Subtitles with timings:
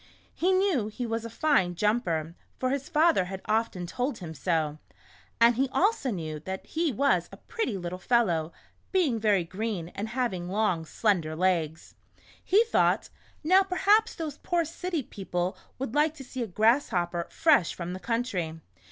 [0.33, 4.79] He knew he was a fine jumper, for his father had often told him so,
[5.39, 8.51] and he also knew that he was a pretty little fellow,
[8.91, 11.93] being very green and having long slender legs.
[12.43, 13.09] He thought:•*
[13.43, 17.99] Now perhaps those poor city people would like to see a grasshopper fresh from the
[17.99, 18.59] country."